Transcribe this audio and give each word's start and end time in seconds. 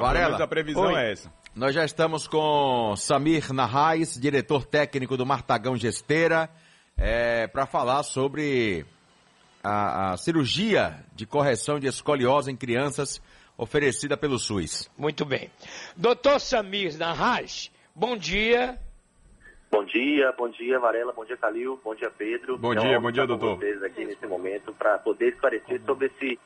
Varela, 0.00 0.42
a 0.42 0.46
previsão 0.48 0.82
Oi. 0.84 0.94
é 0.94 1.12
essa. 1.12 1.32
Nós 1.54 1.74
já 1.74 1.84
estamos 1.84 2.26
com 2.26 2.94
Samir 2.96 3.52
Narrais, 3.52 4.14
diretor 4.20 4.64
técnico 4.64 5.16
do 5.16 5.26
Martagão 5.26 5.76
Gesteira, 5.76 6.48
para 7.52 7.66
falar 7.66 8.02
sobre 8.02 8.86
a, 9.62 10.12
a 10.12 10.16
cirurgia 10.16 11.04
de 11.14 11.26
correção 11.26 11.78
de 11.78 11.86
escoliose 11.86 12.50
em 12.50 12.56
crianças 12.56 13.20
oferecida 13.56 14.16
pelo 14.16 14.38
SUS. 14.38 14.90
Muito 14.96 15.24
bem. 15.24 15.50
Doutor 15.96 16.40
Samir 16.40 16.96
Narraz, 16.96 17.70
bom 17.94 18.16
dia. 18.16 18.78
Bom 19.70 19.84
dia, 19.84 20.32
bom 20.36 20.48
dia 20.48 20.80
Varela, 20.80 21.12
bom 21.12 21.24
dia 21.24 21.36
Calil, 21.36 21.80
bom 21.84 21.94
dia 21.94 22.10
Pedro. 22.10 22.58
Bom 22.58 22.72
É 22.72 22.76
dia, 22.76 22.98
bom 23.00 23.10
dia, 23.12 23.26
doutor. 23.26 23.56
vocês 23.56 23.82
aqui 23.82 24.04
nesse 24.04 24.26
momento 24.26 24.72
para 24.72 24.98
poder 24.98 25.28
esclarecer 25.28 25.80
sobre 25.84 26.06
esse, 26.06 26.38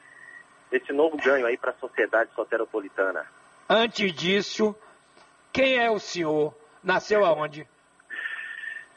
esse 0.72 0.92
novo 0.92 1.16
ganho 1.16 1.46
aí 1.46 1.56
para 1.56 1.70
a 1.70 1.74
sociedade 1.74 2.30
soteropolitana. 2.34 3.24
Antes 3.68 4.12
disso, 4.12 4.76
quem 5.52 5.78
é 5.78 5.90
o 5.90 5.98
senhor? 5.98 6.54
Nasceu 6.82 7.24
aonde? 7.24 7.66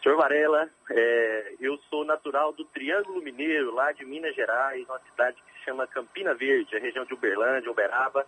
Senhor 0.03 0.17
Varela, 0.17 0.69
é, 0.91 1.53
eu 1.59 1.77
sou 1.89 2.05
natural 2.05 2.53
do 2.53 2.65
Triângulo 2.65 3.21
Mineiro, 3.21 3.73
lá 3.73 3.91
de 3.91 4.05
Minas 4.05 4.35
Gerais, 4.35 4.85
uma 4.87 4.99
cidade 4.99 5.37
que 5.41 5.59
se 5.59 5.65
chama 5.65 5.87
Campina 5.87 6.33
Verde, 6.33 6.75
a 6.75 6.79
região 6.79 7.05
de 7.05 7.13
Uberlândia, 7.13 7.71
Uberaba, 7.71 8.25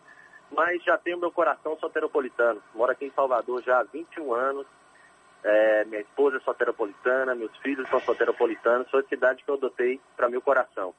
mas 0.52 0.84
já 0.84 0.98
tenho 0.98 1.20
meu 1.20 1.32
coração 1.32 1.78
soteropolitano. 1.80 2.62
Moro 2.74 2.92
aqui 2.92 3.06
em 3.06 3.12
Salvador 3.12 3.62
já 3.64 3.80
há 3.80 3.84
21 3.84 4.34
anos. 4.34 4.66
É, 5.44 5.86
minha 5.86 6.02
esposa 6.02 6.38
é 6.38 6.40
soteropolitana, 6.42 7.34
meus 7.36 7.56
filhos 7.58 7.88
são 7.90 8.00
soteropolitanos, 8.02 8.90
foi 8.90 9.02
a 9.02 9.08
cidade 9.08 9.44
que 9.44 9.50
eu 9.50 9.56
adotei 9.56 10.02
para 10.18 10.28
meu 10.28 10.42
coração. 10.42 10.94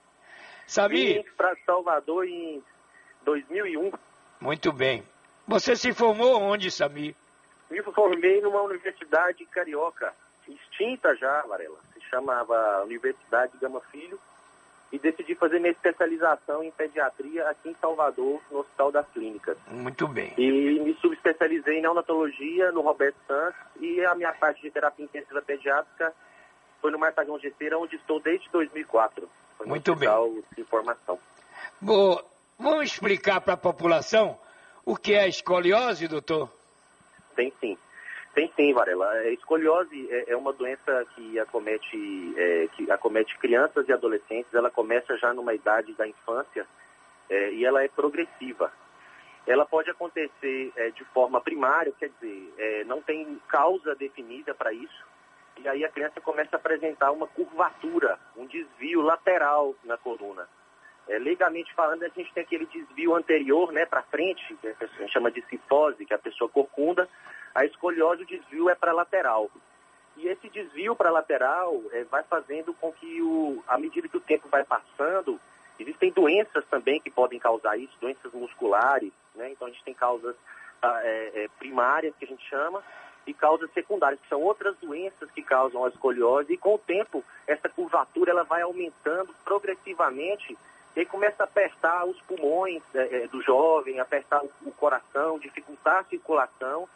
Samir, 0.66 1.22
Vim 1.22 1.30
para 1.36 1.54
Salvador 1.66 2.26
em 2.26 2.62
2001. 3.22 3.92
muito 4.40 4.72
bem. 4.72 5.02
Você 5.50 5.74
se 5.74 5.92
formou 5.92 6.40
onde, 6.40 6.70
Samir? 6.70 7.12
Me 7.68 7.82
formei 7.82 8.40
numa 8.40 8.62
universidade 8.62 9.44
carioca, 9.46 10.14
extinta 10.46 11.16
já, 11.16 11.42
Varela. 11.42 11.76
Se 11.92 12.00
chamava 12.08 12.84
Universidade 12.84 13.58
Gama 13.60 13.80
Filho. 13.90 14.16
E 14.92 14.98
decidi 14.98 15.34
fazer 15.34 15.58
minha 15.58 15.72
especialização 15.72 16.62
em 16.62 16.70
pediatria 16.70 17.48
aqui 17.48 17.70
em 17.70 17.74
Salvador, 17.80 18.40
no 18.48 18.58
Hospital 18.60 18.92
das 18.92 19.08
Clínicas. 19.08 19.56
Muito 19.66 20.06
bem. 20.06 20.32
E 20.38 20.78
me 20.80 20.94
subespecializei 21.00 21.78
em 21.78 21.82
neonatologia 21.82 22.70
no 22.70 22.80
Roberto 22.80 23.16
Santos. 23.26 23.60
E 23.80 24.04
a 24.04 24.14
minha 24.14 24.32
parte 24.32 24.62
de 24.62 24.70
terapia 24.70 25.04
intensiva 25.04 25.42
pediátrica 25.42 26.14
foi 26.80 26.92
no 26.92 26.98
Martagão 26.98 27.40
Gesteira, 27.40 27.76
onde 27.76 27.96
estou 27.96 28.20
desde 28.20 28.48
2004. 28.50 29.28
Foi 29.58 29.66
Muito 29.66 29.96
bem. 29.96 30.08
De 30.56 30.62
Formação. 30.62 31.18
Bom, 31.80 32.20
vamos 32.56 32.84
explicar 32.92 33.40
para 33.40 33.54
a 33.54 33.56
população 33.56 34.38
o 34.84 34.96
que 34.96 35.14
é 35.14 35.28
escoliose, 35.28 36.08
doutor? 36.08 36.50
Tem 37.36 37.52
sim. 37.60 37.76
Tem 38.34 38.50
sim, 38.54 38.72
Varela. 38.72 39.10
A 39.10 39.30
escoliose 39.30 40.08
é, 40.10 40.32
é 40.32 40.36
uma 40.36 40.52
doença 40.52 41.04
que 41.14 41.38
acomete, 41.38 42.34
é, 42.36 42.68
que 42.76 42.90
acomete 42.90 43.36
crianças 43.38 43.88
e 43.88 43.92
adolescentes. 43.92 44.54
Ela 44.54 44.70
começa 44.70 45.16
já 45.18 45.34
numa 45.34 45.52
idade 45.52 45.92
da 45.94 46.06
infância 46.06 46.66
é, 47.28 47.52
e 47.52 47.64
ela 47.64 47.82
é 47.82 47.88
progressiva. 47.88 48.72
Ela 49.46 49.66
pode 49.66 49.90
acontecer 49.90 50.72
é, 50.76 50.90
de 50.90 51.04
forma 51.06 51.40
primária, 51.40 51.92
quer 51.98 52.10
dizer, 52.10 52.54
é, 52.58 52.84
não 52.84 53.02
tem 53.02 53.40
causa 53.48 53.94
definida 53.94 54.54
para 54.54 54.72
isso. 54.72 55.04
E 55.56 55.68
aí 55.68 55.84
a 55.84 55.88
criança 55.90 56.20
começa 56.20 56.56
a 56.56 56.58
apresentar 56.58 57.10
uma 57.10 57.26
curvatura, 57.26 58.18
um 58.36 58.46
desvio 58.46 59.00
lateral 59.00 59.74
na 59.84 59.96
coluna. 59.96 60.48
É, 61.10 61.18
legalmente 61.18 61.74
falando, 61.74 62.04
a 62.04 62.08
gente 62.08 62.32
tem 62.32 62.44
aquele 62.44 62.66
desvio 62.66 63.16
anterior, 63.16 63.72
né, 63.72 63.84
para 63.84 64.00
frente, 64.02 64.54
que 64.54 64.68
a 64.68 64.86
gente 64.86 65.12
chama 65.12 65.28
de 65.28 65.42
cifose, 65.46 66.06
que 66.06 66.14
a 66.14 66.18
pessoa 66.18 66.48
corcunda. 66.48 67.08
A 67.52 67.64
escoliose, 67.64 68.22
o 68.22 68.26
desvio 68.26 68.70
é 68.70 68.76
para 68.76 68.92
lateral. 68.92 69.50
E 70.16 70.28
esse 70.28 70.48
desvio 70.48 70.94
para 70.94 71.10
lateral 71.10 71.82
é, 71.90 72.04
vai 72.04 72.22
fazendo 72.22 72.72
com 72.74 72.92
que, 72.92 73.20
o, 73.20 73.60
à 73.66 73.76
medida 73.76 74.08
que 74.08 74.16
o 74.16 74.20
tempo 74.20 74.48
vai 74.48 74.62
passando, 74.62 75.40
existem 75.80 76.12
doenças 76.12 76.64
também 76.66 77.00
que 77.00 77.10
podem 77.10 77.40
causar 77.40 77.76
isso, 77.76 77.98
doenças 78.00 78.32
musculares, 78.32 79.12
né? 79.34 79.50
Então 79.50 79.66
a 79.66 79.70
gente 79.70 79.82
tem 79.82 79.94
causas 79.94 80.36
ah, 80.80 81.00
é, 81.02 81.42
é, 81.42 81.48
primárias, 81.58 82.14
que 82.16 82.24
a 82.24 82.28
gente 82.28 82.48
chama, 82.48 82.84
e 83.26 83.34
causas 83.34 83.68
secundárias, 83.72 84.20
que 84.20 84.28
são 84.28 84.40
outras 84.40 84.76
doenças 84.76 85.28
que 85.32 85.42
causam 85.42 85.84
a 85.84 85.88
escoliose. 85.88 86.52
E 86.52 86.56
com 86.56 86.76
o 86.76 86.78
tempo, 86.78 87.24
essa 87.48 87.68
curvatura 87.68 88.30
ela 88.30 88.44
vai 88.44 88.62
aumentando 88.62 89.34
progressivamente 89.44 90.56
e 90.96 91.00
aí 91.00 91.06
começa 91.06 91.42
a 91.42 91.44
apertar 91.44 92.04
os 92.04 92.20
pulmões 92.22 92.82
é, 92.94 93.22
é, 93.22 93.26
do 93.28 93.42
jovem, 93.42 94.00
apertar 94.00 94.42
o, 94.42 94.50
o 94.66 94.72
coração, 94.72 95.38
dificultar 95.38 95.98
a 95.98 96.04
circulação 96.04 96.88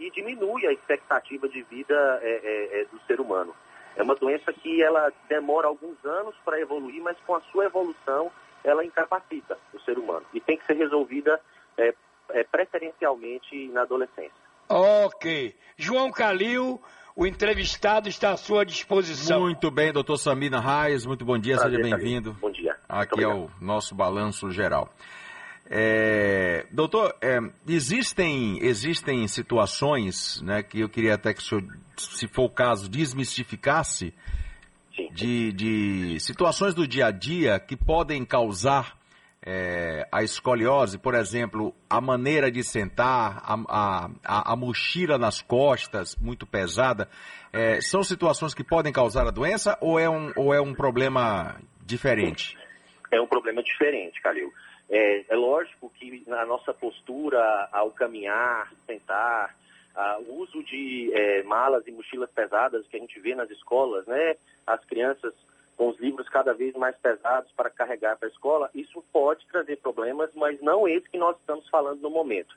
e 0.00 0.10
diminui 0.10 0.66
a 0.66 0.72
expectativa 0.72 1.48
de 1.48 1.62
vida 1.62 1.94
é, 2.22 2.30
é, 2.30 2.80
é, 2.80 2.84
do 2.86 2.98
ser 3.06 3.20
humano. 3.20 3.54
É 3.94 4.02
uma 4.02 4.14
doença 4.14 4.52
que 4.52 4.82
ela 4.82 5.12
demora 5.28 5.68
alguns 5.68 6.02
anos 6.04 6.34
para 6.44 6.58
evoluir, 6.58 7.02
mas 7.02 7.16
com 7.26 7.34
a 7.34 7.40
sua 7.52 7.66
evolução 7.66 8.32
ela 8.64 8.84
incapacita 8.84 9.58
o 9.74 9.80
ser 9.80 9.98
humano 9.98 10.24
e 10.32 10.40
tem 10.40 10.56
que 10.56 10.64
ser 10.64 10.74
resolvida 10.74 11.40
é, 11.76 11.94
é, 12.30 12.44
preferencialmente 12.44 13.68
na 13.68 13.82
adolescência. 13.82 14.32
Ok. 14.68 15.54
João 15.76 16.10
Calil, 16.10 16.80
o 17.14 17.26
entrevistado 17.26 18.08
está 18.08 18.30
à 18.30 18.36
sua 18.36 18.64
disposição. 18.64 19.40
Muito 19.40 19.70
bem, 19.70 19.92
doutor 19.92 20.16
Samir 20.16 20.50
Narrais, 20.50 21.04
muito 21.04 21.24
bom 21.24 21.36
dia, 21.36 21.56
Prazer, 21.56 21.76
seja 21.76 21.96
bem-vindo. 21.96 22.32
Bom 22.40 22.50
dia. 22.50 22.71
Aqui 22.92 23.24
é 23.24 23.26
o 23.26 23.48
nosso 23.58 23.94
balanço 23.94 24.50
geral. 24.50 24.92
É, 25.70 26.66
doutor, 26.70 27.16
é, 27.22 27.38
existem, 27.66 28.58
existem 28.62 29.26
situações 29.26 30.42
né, 30.42 30.62
que 30.62 30.80
eu 30.80 30.90
queria 30.90 31.14
até 31.14 31.32
que 31.32 31.40
o 31.40 31.42
senhor, 31.42 31.64
se 31.96 32.28
for 32.28 32.44
o 32.44 32.50
caso, 32.50 32.90
desmistificasse 32.90 34.12
de, 35.14 35.52
de 35.52 36.20
situações 36.20 36.74
do 36.74 36.86
dia 36.86 37.06
a 37.06 37.10
dia 37.10 37.58
que 37.58 37.74
podem 37.74 38.26
causar 38.26 38.94
é, 39.42 40.06
a 40.12 40.22
escoliose, 40.22 40.98
por 40.98 41.14
exemplo, 41.14 41.74
a 41.88 41.98
maneira 41.98 42.52
de 42.52 42.62
sentar, 42.62 43.42
a, 43.42 43.54
a, 43.54 44.10
a, 44.22 44.52
a 44.52 44.56
mochila 44.56 45.16
nas 45.16 45.40
costas 45.40 46.14
muito 46.16 46.46
pesada, 46.46 47.08
é, 47.54 47.80
são 47.80 48.04
situações 48.04 48.52
que 48.52 48.62
podem 48.62 48.92
causar 48.92 49.26
a 49.26 49.30
doença 49.30 49.78
ou 49.80 49.98
é 49.98 50.10
um, 50.10 50.30
ou 50.36 50.52
é 50.52 50.60
um 50.60 50.74
problema 50.74 51.56
diferente? 51.86 52.60
É 53.12 53.20
um 53.20 53.26
problema 53.26 53.62
diferente, 53.62 54.20
Calil. 54.20 54.52
É, 54.90 55.24
é 55.28 55.36
lógico 55.36 55.90
que 55.90 56.24
na 56.26 56.44
nossa 56.44 56.74
postura 56.74 57.68
ao 57.70 57.90
caminhar, 57.90 58.72
sentar, 58.86 59.54
o 60.26 60.40
uso 60.40 60.62
de 60.64 61.12
é, 61.12 61.42
malas 61.42 61.86
e 61.86 61.92
mochilas 61.92 62.30
pesadas 62.30 62.86
que 62.86 62.96
a 62.96 63.00
gente 63.00 63.20
vê 63.20 63.34
nas 63.34 63.50
escolas, 63.50 64.06
né? 64.06 64.36
As 64.66 64.82
crianças 64.84 65.34
com 65.76 65.88
os 65.88 65.98
livros 65.98 66.28
cada 66.28 66.54
vez 66.54 66.74
mais 66.74 66.96
pesados 66.96 67.50
para 67.52 67.70
carregar 67.70 68.16
para 68.16 68.28
a 68.28 68.30
escola, 68.30 68.70
isso 68.74 69.02
pode 69.12 69.46
trazer 69.46 69.76
problemas, 69.76 70.30
mas 70.34 70.60
não 70.60 70.86
esse 70.86 71.08
que 71.08 71.18
nós 71.18 71.36
estamos 71.38 71.68
falando 71.68 72.00
no 72.00 72.10
momento. 72.10 72.54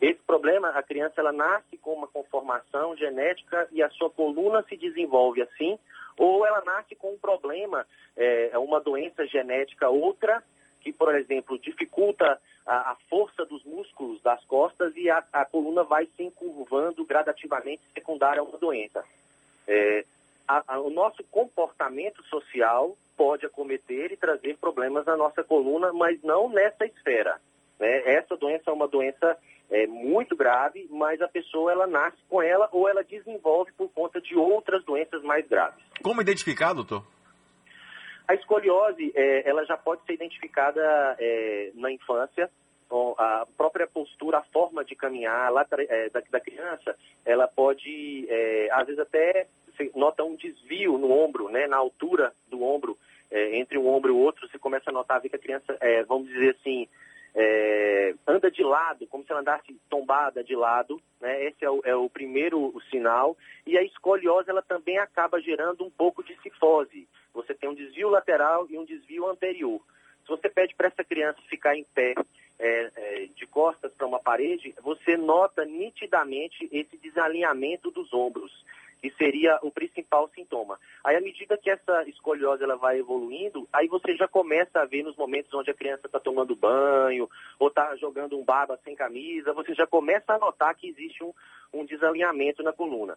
Esse 0.00 0.20
problema, 0.26 0.68
a 0.68 0.82
criança 0.82 1.20
ela 1.20 1.32
nasce 1.32 1.76
com 1.78 1.94
uma 1.94 2.06
conformação 2.06 2.94
genética 2.96 3.66
e 3.72 3.82
a 3.82 3.88
sua 3.90 4.10
coluna 4.10 4.62
se 4.68 4.76
desenvolve 4.76 5.40
assim, 5.40 5.78
ou 6.18 6.46
ela 6.46 6.62
nasce 6.64 6.94
com 6.94 7.12
um 7.12 7.18
problema, 7.18 7.86
é, 8.16 8.50
uma 8.58 8.80
doença 8.80 9.26
genética 9.26 9.88
outra, 9.88 10.42
que, 10.80 10.92
por 10.92 11.14
exemplo, 11.14 11.58
dificulta 11.58 12.38
a, 12.66 12.92
a 12.92 12.96
força 13.08 13.44
dos 13.44 13.64
músculos 13.64 14.20
das 14.22 14.44
costas 14.44 14.94
e 14.96 15.08
a, 15.08 15.24
a, 15.32 15.44
coluna 15.44 15.82
vai 15.82 16.06
se 16.06 16.22
encurvando 16.22 17.04
gradativamente 17.04 17.82
secundária 17.94 18.40
a 18.40 18.44
uma 18.44 18.58
doença. 18.58 19.04
É, 19.66 20.04
a, 20.46 20.78
o 20.78 20.90
nosso 20.90 21.24
comportamento 21.24 22.22
social 22.24 22.96
pode 23.16 23.46
acometer 23.46 24.12
e 24.12 24.16
trazer 24.16 24.58
problemas 24.58 25.06
na 25.06 25.16
nossa 25.16 25.42
coluna, 25.42 25.92
mas 25.92 26.22
não 26.22 26.48
nessa 26.48 26.84
esfera. 26.84 27.40
Né? 27.78 28.14
Essa 28.14 28.36
doença 28.36 28.70
é 28.70 28.72
uma 28.72 28.88
doença 28.88 29.36
é, 29.70 29.86
muito 29.86 30.36
grave, 30.36 30.86
mas 30.90 31.20
a 31.20 31.28
pessoa 31.28 31.72
ela 31.72 31.86
nasce 31.86 32.18
com 32.28 32.42
ela 32.42 32.68
ou 32.72 32.88
ela 32.88 33.02
desenvolve 33.02 33.72
por 33.72 33.90
conta 33.90 34.20
de 34.20 34.36
outras 34.36 34.84
doenças 34.84 35.22
mais 35.22 35.46
graves. 35.46 35.82
Como 36.02 36.20
identificar, 36.20 36.72
doutor? 36.72 37.04
A 38.28 38.34
escoliose, 38.34 39.12
é, 39.14 39.48
ela 39.48 39.64
já 39.64 39.76
pode 39.76 40.04
ser 40.04 40.14
identificada 40.14 40.82
é, 41.18 41.70
na 41.74 41.92
infância, 41.92 42.50
com 42.88 43.14
a 43.18 43.46
própria 43.56 43.86
postura, 43.86 44.38
a 44.38 44.42
forma 44.42 44.84
de 44.84 44.94
caminhar 44.94 45.50
lá, 45.52 45.66
é, 45.72 46.08
da, 46.10 46.22
da, 46.30 46.40
criança, 46.40 46.96
ela 47.24 47.48
pode, 47.48 48.26
é, 48.28 48.68
às 48.72 48.86
vezes 48.86 49.00
até, 49.00 49.46
você 49.66 49.90
nota 49.94 50.24
um 50.24 50.36
desvio 50.36 50.96
no 50.98 51.10
ombro, 51.10 51.48
né, 51.48 51.66
na 51.66 51.76
altura 51.76 52.32
do 52.48 52.62
ombro, 52.62 52.96
é, 53.30 53.56
entre 53.58 53.76
um 53.76 53.88
ombro 53.88 54.12
e 54.12 54.16
o 54.16 54.18
outro, 54.18 54.48
você 54.48 54.58
começa 54.58 54.90
a 54.90 54.92
notar 54.92 55.20
que 55.20 55.34
a 55.34 55.38
criança, 55.38 55.76
é, 55.80 56.02
vamos 56.04 56.28
dizer 56.28 56.56
assim, 56.60 56.88
anda 58.26 58.50
de 58.50 58.62
lado, 58.62 59.06
como 59.06 59.24
se 59.24 59.30
ela 59.30 59.40
andasse 59.40 59.74
tombada 59.90 60.42
de 60.42 60.56
lado, 60.56 61.00
né, 61.20 61.44
esse 61.44 61.64
é 61.64 61.70
o, 61.70 61.80
é 61.84 61.94
o 61.94 62.08
primeiro 62.08 62.58
o 62.74 62.80
sinal, 62.90 63.36
e 63.66 63.76
a 63.76 63.82
escoliose, 63.82 64.48
ela 64.48 64.62
também 64.62 64.98
acaba 64.98 65.40
gerando 65.40 65.84
um 65.84 65.90
pouco 65.90 66.22
de 66.24 66.34
cifose, 66.40 67.06
você 67.34 67.54
tem 67.54 67.68
um 67.68 67.74
desvio 67.74 68.08
lateral 68.08 68.66
e 68.70 68.78
um 68.78 68.84
desvio 68.84 69.28
anterior. 69.28 69.80
Se 70.22 70.28
você 70.28 70.48
pede 70.48 70.74
para 70.74 70.88
essa 70.88 71.04
criança 71.04 71.38
ficar 71.48 71.76
em 71.76 71.84
pé, 71.94 72.14
é, 72.58 72.90
é, 72.96 73.26
de 73.34 73.46
costas 73.46 73.92
para 73.92 74.06
uma 74.06 74.18
parede, 74.18 74.74
você 74.82 75.16
nota 75.16 75.64
nitidamente 75.64 76.68
esse 76.72 76.96
desalinhamento 76.96 77.90
dos 77.90 78.12
ombros, 78.14 78.64
que 79.06 79.16
seria 79.16 79.58
o 79.62 79.70
principal 79.70 80.28
sintoma. 80.34 80.78
Aí, 81.04 81.14
à 81.14 81.20
medida 81.20 81.56
que 81.56 81.70
essa 81.70 82.02
escoliose 82.08 82.64
ela 82.64 82.76
vai 82.76 82.98
evoluindo, 82.98 83.68
aí 83.72 83.86
você 83.86 84.16
já 84.16 84.26
começa 84.26 84.80
a 84.80 84.84
ver 84.84 85.04
nos 85.04 85.16
momentos 85.16 85.54
onde 85.54 85.70
a 85.70 85.74
criança 85.74 86.06
está 86.06 86.18
tomando 86.18 86.56
banho 86.56 87.28
ou 87.58 87.68
está 87.68 87.94
jogando 87.96 88.36
um 88.36 88.44
baba 88.44 88.78
sem 88.84 88.96
camisa, 88.96 89.52
você 89.52 89.74
já 89.74 89.86
começa 89.86 90.32
a 90.32 90.38
notar 90.38 90.74
que 90.74 90.88
existe 90.88 91.22
um, 91.22 91.32
um 91.72 91.84
desalinhamento 91.84 92.64
na 92.64 92.72
coluna. 92.72 93.16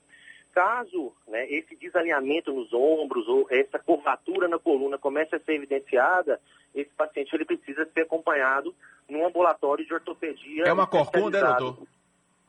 Caso 0.53 1.12
né, 1.27 1.50
esse 1.50 1.75
desalinhamento 1.75 2.53
nos 2.53 2.71
ombros 2.71 3.27
ou 3.27 3.47
essa 3.50 3.80
curvatura 3.80 4.47
na 4.47 4.59
coluna 4.59 4.97
comece 5.00 5.35
a 5.35 5.39
ser 5.39 5.53
evidenciada, 5.53 6.39
esse 6.75 6.92
paciente 6.92 7.33
ele 7.33 7.45
precisa 7.45 7.88
ser 7.92 8.01
acompanhado 8.01 8.75
num 9.07 9.25
ambulatório 9.25 9.85
de 9.85 9.94
ortopedia. 9.94 10.65
É 10.65 10.74
uma 10.74 10.85
corcunda, 10.85 11.39
é, 11.39 11.42
doutor? 11.42 11.88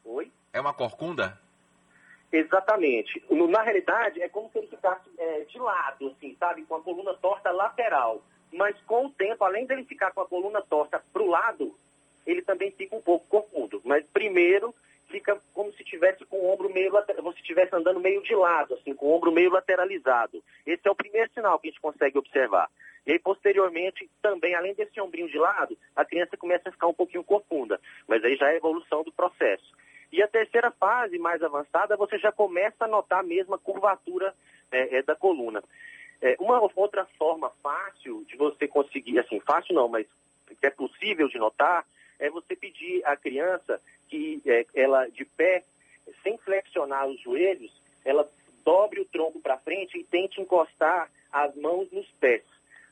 Oi? 0.05 0.31
É 0.53 0.61
uma 0.61 0.75
corcunda? 0.75 1.39
Exatamente. 2.33 3.23
Na 3.31 3.63
realidade, 3.63 4.23
é 4.23 4.29
como 4.29 4.51
se 4.51 4.59
ele 4.59 4.69
ficasse 4.69 5.09
é, 5.19 5.41
de 5.41 5.59
lado, 5.59 6.09
assim, 6.09 6.37
sabe? 6.39 6.63
Com 6.63 6.77
a 6.77 6.83
coluna 6.83 7.15
torta 7.15 7.51
lateral. 7.51 8.23
Mas 8.53 8.77
com 8.83 9.07
o 9.07 9.11
tempo, 9.11 9.45
além 9.45 9.67
dele 9.67 9.85
ficar 9.85 10.13
com 10.13 10.21
a 10.21 10.27
coluna 10.27 10.63
torta 10.63 11.03
para 11.13 11.23
o 11.23 11.29
lado, 11.29 11.75
ele 12.27 12.43
também 12.43 12.71
fica 12.71 12.97
um 12.97 13.03
pouco 13.03 13.27
corcundo. 13.29 13.81
Mas 13.85 14.05
primeiro 14.07 14.75
fica 15.09 15.41
como 15.53 15.73
se 15.73 15.85
tivesse 15.85 16.25
com 16.25 16.37
o 16.37 16.53
ombro 16.53 16.73
meio 16.73 16.93
você 16.93 17.39
estivesse 17.39 17.75
andando 17.75 18.01
meio 18.01 18.23
de 18.23 18.35
lado, 18.35 18.75
assim, 18.75 18.95
com 18.95 19.07
o 19.07 19.17
ombro 19.17 19.33
meio 19.33 19.51
lateralizado. 19.51 20.43
Esse 20.65 20.87
é 20.87 20.91
o 20.91 20.95
primeiro 20.95 21.31
sinal 21.33 21.59
que 21.59 21.69
a 21.69 21.71
gente 21.71 21.81
consegue 21.81 22.17
observar. 22.17 22.71
E 23.07 23.13
aí, 23.13 23.19
posteriormente, 23.19 24.09
também, 24.23 24.55
além 24.55 24.75
desse 24.75 25.01
ombrinho 25.01 25.29
de 25.29 25.39
lado, 25.39 25.77
a 25.97 26.05
criança 26.05 26.37
começa 26.37 26.69
a 26.69 26.73
ficar 26.73 26.87
um 26.87 26.95
pouquinho 26.95 27.25
corcunda. 27.25 27.81
Mas 28.07 28.23
aí 28.25 28.37
já 28.37 28.49
é 28.49 28.53
a 28.53 28.57
evolução 28.57 29.03
do 29.03 29.11
processo. 29.11 29.75
E 30.13 30.23
a 30.23 30.29
terceira 30.29 30.71
fase, 30.71 31.19
mais 31.19 31.43
avançada, 31.43 31.97
você 31.97 32.19
já 32.19 32.33
começa 32.33 32.85
a 32.85 32.89
notar 32.89 33.21
a 33.21 33.27
mesma 33.27 33.59
curvatura 33.59 34.35
é, 34.71 34.99
é, 34.99 35.03
da 35.03 35.15
coluna. 35.15 35.63
É, 36.21 36.37
uma 36.39 36.61
outra 36.75 37.05
forma 37.19 37.51
fácil 37.63 38.25
de 38.27 38.37
você 38.37 38.67
conseguir, 38.69 39.19
assim, 39.19 39.41
fácil 39.41 39.75
não, 39.75 39.89
mas 39.89 40.07
que 40.59 40.67
é 40.67 40.71
possível 40.71 41.29
de 41.29 41.39
notar, 41.39 41.85
é 42.19 42.29
você 42.29 42.55
pedir 42.55 43.05
à 43.07 43.17
criança 43.17 43.81
que 44.09 44.43
é, 44.45 44.67
ela, 44.75 45.09
de 45.09 45.25
pé, 45.25 45.65
sem 46.23 46.37
flexionar 46.39 47.07
os 47.07 47.21
joelhos, 47.21 47.73
ela 48.05 48.29
dobre 48.65 49.01
o 49.01 49.05
tronco 49.05 49.41
para 49.41 49.59
frente 49.59 49.99
e 49.99 50.05
tente 50.05 50.41
encostar 50.41 51.09
as 51.33 51.55
mãos 51.57 51.91
nos 51.93 52.07
pés. 52.21 52.43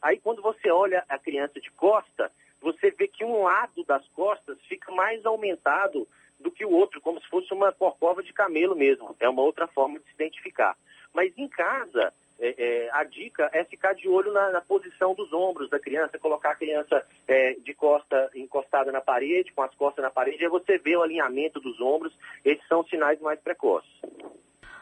Aí, 0.00 0.18
quando 0.18 0.40
você 0.40 0.70
olha 0.70 1.04
a 1.08 1.18
criança 1.18 1.60
de 1.60 1.70
costa, 1.72 2.30
você 2.60 2.90
vê 2.90 3.08
que 3.08 3.24
um 3.24 3.42
lado 3.42 3.84
das 3.84 4.06
costas 4.08 4.58
fica 4.68 4.92
mais 4.92 5.24
aumentado 5.26 6.06
do 6.38 6.50
que 6.50 6.64
o 6.64 6.70
outro, 6.70 7.00
como 7.00 7.20
se 7.20 7.28
fosse 7.28 7.52
uma 7.52 7.72
corcova 7.72 8.22
de 8.22 8.32
camelo 8.32 8.76
mesmo. 8.76 9.14
É 9.20 9.28
uma 9.28 9.42
outra 9.42 9.66
forma 9.66 9.98
de 9.98 10.04
se 10.06 10.12
identificar. 10.14 10.76
Mas 11.12 11.32
em 11.36 11.48
casa, 11.48 12.12
é, 12.38 12.54
é, 12.56 12.90
a 12.92 13.02
dica 13.02 13.50
é 13.52 13.64
ficar 13.64 13.94
de 13.94 14.08
olho 14.08 14.32
na, 14.32 14.50
na, 14.50 14.60
posição 14.60 15.14
dos 15.14 15.32
ombros 15.32 15.68
da 15.68 15.80
criança, 15.80 16.18
colocar 16.18 16.52
a 16.52 16.56
criança 16.56 17.04
é, 17.26 17.54
de 17.54 17.74
costa 17.74 18.30
encostada 18.34 18.92
na 18.92 19.00
parede, 19.00 19.52
com 19.52 19.62
as 19.62 19.74
costas 19.74 20.04
na 20.04 20.10
parede, 20.10 20.44
aí 20.44 20.50
você 20.50 20.78
vê 20.78 20.96
o 20.96 21.02
alinhamento 21.02 21.58
dos 21.58 21.80
ombros. 21.80 22.16
Esses 22.44 22.66
são 22.68 22.80
os 22.80 22.88
sinais 22.88 23.20
mais 23.20 23.40
precoces. 23.40 23.90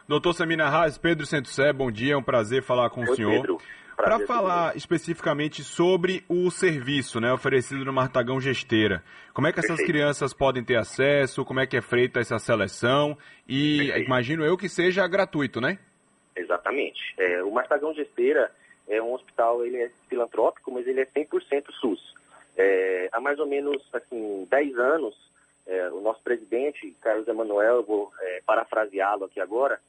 Doutor 0.08 0.34
Samina 0.34 0.70
Reis, 0.70 0.96
Pedro 0.96 1.26
Centosé, 1.26 1.72
bom 1.72 1.90
dia, 1.90 2.14
é 2.14 2.16
um 2.16 2.22
prazer 2.22 2.62
falar 2.62 2.88
com 2.90 3.00
Oi, 3.00 3.10
o 3.10 3.16
senhor. 3.16 3.32
Pedro. 3.32 3.58
Para 3.96 4.20
falar 4.20 4.76
especificamente 4.76 5.64
sobre 5.64 6.22
o 6.28 6.48
serviço 6.48 7.18
né, 7.18 7.32
oferecido 7.32 7.84
no 7.84 7.92
Martagão 7.92 8.40
Gesteira, 8.40 9.02
como 9.34 9.48
é 9.48 9.52
que 9.52 9.58
essas 9.58 9.78
Perfeito. 9.78 9.90
crianças 9.90 10.32
podem 10.32 10.62
ter 10.62 10.76
acesso, 10.76 11.44
como 11.44 11.58
é 11.58 11.66
que 11.66 11.76
é 11.76 11.82
feita 11.82 12.20
essa 12.20 12.38
seleção 12.38 13.18
e 13.48 13.78
Perfeito. 13.78 14.06
imagino 14.06 14.44
eu 14.44 14.56
que 14.56 14.68
seja 14.68 15.08
gratuito, 15.08 15.60
né? 15.60 15.76
Exatamente. 16.36 17.00
É, 17.18 17.42
o 17.42 17.50
Martagão 17.50 17.92
Gesteira 17.92 18.52
é 18.86 19.02
um 19.02 19.12
hospital, 19.12 19.66
ele 19.66 19.78
é 19.78 19.90
filantrópico, 20.08 20.70
mas 20.70 20.86
ele 20.86 21.00
é 21.00 21.06
100% 21.06 21.64
SUS. 21.80 22.14
É, 22.56 23.08
há 23.10 23.20
mais 23.20 23.40
ou 23.40 23.46
menos 23.46 23.82
assim, 23.92 24.46
10 24.48 24.78
anos, 24.78 25.16
é, 25.66 25.88
o 25.90 26.00
presidente, 26.26 26.90
Carlos 27.00 27.28
Emanuel, 27.28 27.84
vou 27.84 28.12
é, 28.20 28.42
parafraseá-lo 28.44 29.26
aqui 29.26 29.38
agora, 29.40 29.80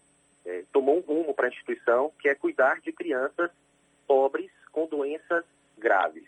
é, 0.45 0.63
tomou 0.71 0.97
um 0.97 1.01
rumo 1.01 1.33
para 1.33 1.47
a 1.47 1.49
instituição 1.49 2.11
que 2.21 2.29
é 2.29 2.35
cuidar 2.35 2.79
de 2.79 2.91
crianças 2.91 3.49
pobres 4.05 4.51
com 4.71 4.85
doenças 4.85 5.43
graves. 5.75 6.27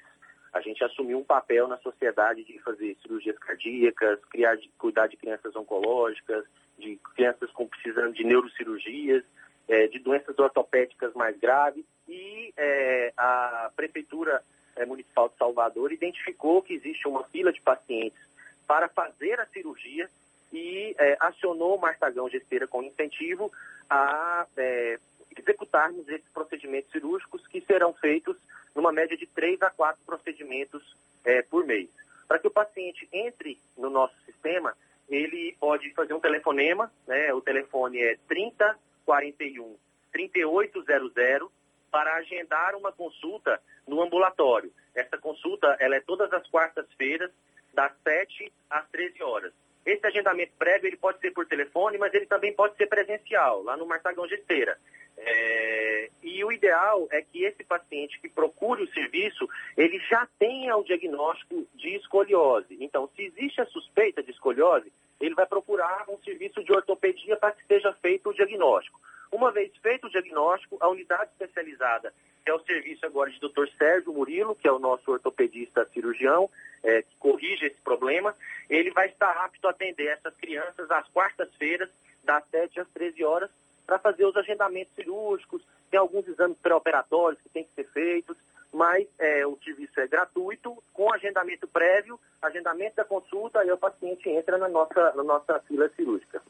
A 0.51 0.61
gente 0.61 0.83
assumiu 0.83 1.19
um 1.19 1.23
papel 1.23 1.67
na 1.67 1.77
sociedade 1.77 2.44
de 2.44 2.57
fazer 2.57 2.97
cirurgias 3.03 3.38
cardíacas, 3.38 4.19
criar, 4.31 4.57
cuidar 4.79 5.06
de 5.06 5.15
crianças 5.15 5.56
oncológicas, 5.56 6.44
de 6.79 6.95
crianças 7.15 7.51
com 7.51 7.67
precisando 7.67 8.13
de 8.13 8.23
neurocirurgias, 8.23 9.23
é, 9.67 9.85
de 9.85 10.00
doenças 10.00 10.39
ortopédicas 10.39 11.13
mais 11.13 11.38
graves 11.38 11.85
e 12.07 12.51
é, 12.57 13.13
a 13.15 13.71
Prefeitura 13.75 14.41
é, 14.75 14.88
Municipal 14.88 15.29
de 15.29 15.38
Salvador 15.38 15.91
identificou 15.91 16.63
que 16.63 16.73
existe 16.73 17.07
uma 17.07 17.23
fila 17.25 17.53
de 17.53 17.61
pacientes 17.61 18.29
para 18.69 18.88
fazer 18.88 19.39
a 19.39 19.48
cirurgia 19.48 20.07
e 20.54 20.95
é, 21.00 21.18
acionou 21.19 21.75
o 21.75 21.81
Martagão 21.81 22.30
Gesteira 22.30 22.68
com 22.68 22.83
incentivo 22.83 23.51
a 23.89 24.45
é, 24.56 25.00
executarmos 25.36 26.07
esses 26.07 26.30
procedimentos 26.31 26.92
cirúrgicos 26.92 27.48
que 27.48 27.62
serão 27.62 27.95
feitos 27.95 28.38
numa 28.75 28.92
média 28.92 29.18
de 29.18 29.25
três 29.25 29.60
a 29.63 29.71
quatro 29.71 30.00
procedimentos 30.06 30.95
é, 31.25 31.42
por 31.42 31.66
mês. 31.66 31.89
Para 32.27 32.38
que 32.38 32.45
o 32.45 32.51
paciente 32.51 33.10
entre 33.12 33.57
no 33.75 33.89
nosso 33.89 34.13
sistema, 34.24 34.77
ele 35.10 35.57
pode 35.60 35.92
fazer 35.95 36.13
um 36.13 36.19
telefonema, 36.19 36.92
né? 37.07 37.33
o 37.33 37.42
telefone 37.42 37.98
é 37.98 38.19
3041 38.27 39.75
3800 40.12 41.50
para 41.89 42.18
agendar 42.18 42.75
uma 42.75 42.92
consulta 42.92 43.60
no 43.88 44.00
ambulatório. 44.00 44.71
Essa 44.94 45.18
consulta 45.18 45.75
ela 45.80 45.95
é 45.95 46.01
todas 46.01 46.31
as 46.31 46.48
quartas-feiras, 46.50 47.31
das 47.74 47.92
7 48.04 48.51
às 48.69 48.88
13 48.89 49.21
horas. 49.24 49.54
Esse 49.86 50.06
agendamento 50.06 50.51
prévio 50.57 50.88
ele 50.88 50.98
pode 50.98 51.19
ser 51.19 51.31
por 51.31 51.45
telefone, 51.45 51.98
mas 51.98 52.13
ele 52.13 52.25
também 52.25 52.54
pode 52.54 52.75
ser 52.75 52.88
presencial, 52.88 53.63
lá 53.63 53.75
no 53.77 53.86
Martagão 53.86 54.27
Gesteira. 54.27 54.77
É, 55.18 56.10
e 56.24 56.44
o 56.45 56.51
ideal 56.51 57.07
é 57.12 57.21
que 57.21 57.44
esse 57.44 57.63
paciente 57.63 58.19
que 58.21 58.30
procure 58.30 58.83
o 58.83 58.94
serviço, 58.94 59.48
ele 59.75 60.00
já 60.10 60.27
tenha 60.38 60.77
o 60.77 60.83
diagnóstico 60.83 61.68
de 61.75 61.95
escoliose. 61.95 62.77
Então, 62.80 63.10
se 63.16 63.24
existe 63.24 63.60
a 63.60 63.66
suspeita 63.66 64.24
de 64.24 64.31
escoliose, 64.31 64.92
ele 65.19 65.36
vai 65.36 65.45
procurar 65.45 66.06
um 66.07 66.18
serviço 66.19 66.63
de 66.63 66.71
ortopedia 66.71 67.35
para 67.35 67.52
que 67.52 67.66
seja 67.66 67.92
feito 68.02 68.30
o 68.30 68.33
diagnóstico. 68.33 68.99
Uma 69.31 69.52
vez 69.52 69.71
feito 69.78 70.07
o 70.07 70.09
diagnóstico, 70.09 70.78
a 70.80 70.88
unidade 70.88 71.31
especializada, 71.31 72.14
que 72.44 72.49
é 72.49 72.54
o 72.54 72.64
serviço 72.64 73.06
agora 73.06 73.30
de 73.30 73.40
Dr. 73.40 73.68
Sérgio 73.78 74.14
Murilo, 74.14 74.56
que 74.56 74.68
é 74.68 74.71
o 74.71 74.80
nosso 74.80 75.11
ortopedista 75.11 75.85
cirurgião, 75.94 76.49
é, 76.83 77.02
que 77.02 77.16
corrige 77.49 77.65
esse 77.65 77.81
problema, 77.81 78.35
ele 78.69 78.91
vai 78.91 79.07
estar 79.07 79.31
apto 79.31 79.68
a 79.68 79.71
atender 79.71 80.07
essas 80.07 80.35
crianças 80.35 80.89
às 80.91 81.07
quartas-feiras, 81.09 81.89
das 82.23 82.44
7 82.51 82.81
às 82.81 82.87
13 82.89 83.23
horas, 83.23 83.49
para 83.85 83.97
fazer 83.97 84.25
os 84.25 84.35
agendamentos 84.37 84.94
cirúrgicos, 84.94 85.61
tem 85.89 85.99
alguns 85.99 86.27
exames 86.27 86.57
pré-operatórios 86.61 87.41
que 87.41 87.49
têm 87.49 87.63
que 87.63 87.73
ser 87.73 87.85
feitos, 87.85 88.37
mas 88.71 89.07
é, 89.18 89.47
o 89.47 89.57
serviço 89.63 89.99
é 89.99 90.07
gratuito, 90.07 90.77
com 90.94 91.11
agendamento 91.11 91.68
prévio, 91.68 92.19
agendamento 92.39 92.97
da 92.97 93.03
consulta, 93.03 93.63
e 93.65 93.71
o 93.71 93.77
paciente 93.77 94.29
entra 94.29 94.59
na 94.59 94.69
nossa, 94.69 95.13
na 95.13 95.23
nossa 95.23 95.59
fila 95.61 95.89
cirúrgica. 95.89 96.41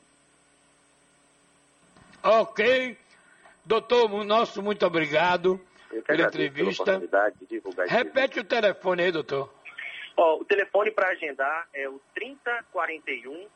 Ok. 2.21 2.97
Doutor, 3.63 4.25
nosso 4.25 4.61
muito 4.61 4.85
obrigado 4.85 5.61
pela 6.05 6.23
entrevista. 6.23 6.99
Pela 6.99 7.85
Repete 7.87 8.41
o 8.41 8.43
telefone 8.43 9.03
aí, 9.03 9.11
doutor. 9.11 9.49
Ó, 10.19 10.35
o 10.35 10.43
telefone 10.43 10.91
para 10.91 11.07
agendar 11.07 11.69
é 11.73 11.87
o 11.87 11.97
3041 12.13 13.47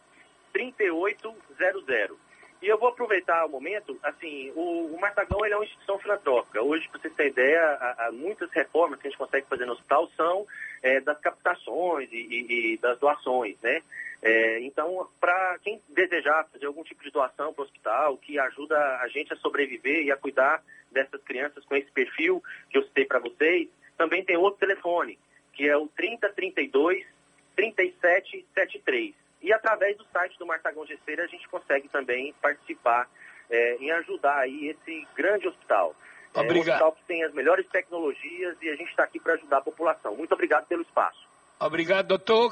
3800. 0.54 2.18
E 2.62 2.68
eu 2.70 2.78
vou 2.78 2.88
aproveitar 2.88 3.46
o 3.46 3.50
momento, 3.50 4.00
assim, 4.02 4.50
o, 4.56 4.96
o 4.96 4.98
Martagão 4.98 5.44
ele 5.44 5.56
é 5.56 5.58
uma 5.58 5.66
instituição 5.66 6.00
filantrópica. 6.00 6.62
Hoje, 6.62 6.88
para 6.88 7.02
vocês 7.02 7.14
terem 7.16 7.34
ideia, 7.34 7.62
há, 7.62 8.06
há, 8.06 8.12
muitas 8.14 8.50
reformas 8.52 8.98
que 8.98 9.08
a 9.08 9.10
gente 9.10 9.20
consegue 9.20 9.46
fazer 9.48 9.66
no 9.66 9.74
hospital 9.74 10.10
são 10.16 10.48
é, 10.82 11.02
das 11.02 11.20
captações 11.20 12.10
e, 12.14 12.16
e, 12.16 12.76
e, 12.76 12.78
das 12.78 12.98
doações, 12.98 13.60
né? 13.62 13.82
É, 14.22 14.62
então, 14.62 15.06
para 15.20 15.60
quem 15.62 15.82
desejar 15.90 16.48
fazer 16.50 16.68
algum 16.68 16.84
tipo 16.84 17.04
de 17.04 17.12
doação 17.12 17.54
para 17.54 17.64
o 17.64 17.66
hospital, 17.66 18.16
que 18.16 18.40
ajuda 18.40 18.78
a 19.02 19.08
gente 19.10 19.34
a 19.34 19.38
sobreviver 19.38 20.06
e 20.06 20.14
a 20.14 20.16
cuidar 20.16 20.64
dessas 20.90 21.22
crianças 21.24 21.66
com 21.66 21.76
esse 21.76 21.92
perfil 21.92 22.42
que 22.70 22.78
eu 22.78 22.84
citei 22.84 23.04
para 23.04 23.20
vocês, 23.20 23.68
também 23.98 24.24
tem 24.24 24.38
outro 24.38 24.62
telefone, 24.62 25.20
que 25.64 25.70
é 25.70 25.78
o 25.78 25.88
3032 25.88 27.06
3773. 27.56 29.16
E 29.42 29.54
através 29.54 29.96
do 29.96 30.04
site 30.12 30.38
do 30.38 30.46
Martagão 30.46 30.86
Gesteira 30.86 31.24
a 31.24 31.28
gente 31.28 31.48
consegue 31.48 31.88
também 31.88 32.34
participar 32.42 33.10
é, 33.50 33.78
em 33.78 33.90
ajudar 33.92 34.40
aí 34.40 34.68
esse 34.68 35.08
grande 35.16 35.48
hospital. 35.48 35.96
Obrigado. 36.34 36.52
É 36.52 36.54
um 36.58 36.60
hospital 36.60 36.92
que 36.92 37.04
tem 37.06 37.24
as 37.24 37.34
melhores 37.34 37.66
tecnologias 37.70 38.58
e 38.62 38.70
a 38.70 38.76
gente 38.76 38.90
está 38.90 39.04
aqui 39.04 39.22
para 39.22 39.36
ajudar 39.36 39.60
a 39.60 39.62
população. 39.62 40.18
Muito 40.18 40.34
obrigado 40.34 40.68
pelo 40.68 40.82
espaço. 40.82 41.26
Obrigado, 41.58 42.08
doutor. 42.08 42.42